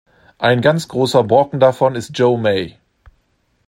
[0.39, 2.75] Ein ganz großer Brocken davon ist Joe May.